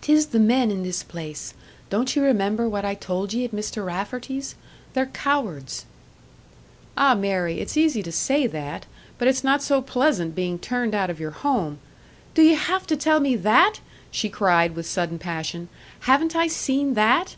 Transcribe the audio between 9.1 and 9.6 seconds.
But it's